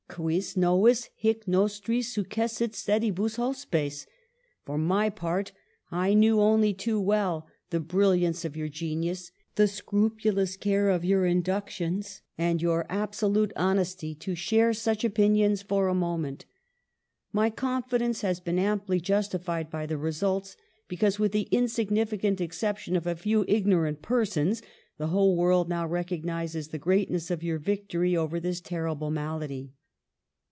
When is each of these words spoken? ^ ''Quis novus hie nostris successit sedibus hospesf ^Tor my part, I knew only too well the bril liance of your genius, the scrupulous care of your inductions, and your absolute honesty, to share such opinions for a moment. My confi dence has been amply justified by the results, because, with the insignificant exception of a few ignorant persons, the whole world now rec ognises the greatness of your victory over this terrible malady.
^ 0.11 0.13
''Quis 0.15 0.57
novus 0.57 1.07
hie 1.23 1.37
nostris 1.47 2.13
successit 2.13 2.73
sedibus 2.73 3.37
hospesf 3.37 4.07
^Tor 4.67 4.77
my 4.77 5.09
part, 5.09 5.53
I 5.89 6.13
knew 6.13 6.41
only 6.41 6.73
too 6.73 6.99
well 6.99 7.47
the 7.69 7.79
bril 7.79 8.19
liance 8.19 8.43
of 8.43 8.57
your 8.57 8.67
genius, 8.67 9.31
the 9.55 9.69
scrupulous 9.69 10.57
care 10.57 10.89
of 10.89 11.05
your 11.05 11.25
inductions, 11.25 12.23
and 12.37 12.61
your 12.61 12.85
absolute 12.89 13.53
honesty, 13.55 14.13
to 14.15 14.35
share 14.35 14.73
such 14.73 15.05
opinions 15.05 15.61
for 15.61 15.87
a 15.87 15.95
moment. 15.95 16.43
My 17.31 17.49
confi 17.49 17.97
dence 17.99 18.19
has 18.19 18.41
been 18.41 18.59
amply 18.59 18.99
justified 18.99 19.69
by 19.71 19.85
the 19.85 19.97
results, 19.97 20.57
because, 20.89 21.19
with 21.19 21.31
the 21.31 21.47
insignificant 21.51 22.41
exception 22.41 22.97
of 22.97 23.07
a 23.07 23.15
few 23.15 23.45
ignorant 23.47 24.01
persons, 24.01 24.61
the 24.97 25.07
whole 25.07 25.37
world 25.37 25.69
now 25.69 25.87
rec 25.87 26.07
ognises 26.09 26.71
the 26.71 26.77
greatness 26.77 27.31
of 27.31 27.43
your 27.43 27.57
victory 27.57 28.17
over 28.17 28.41
this 28.41 28.59
terrible 28.59 29.09
malady. 29.09 29.71